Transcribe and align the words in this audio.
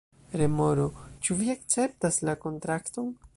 Remoro: 0.39 0.87
"Ĉu 1.27 1.37
vi 1.43 1.53
akceptas 1.57 2.19
la 2.31 2.37
kontrakton?" 2.47 3.15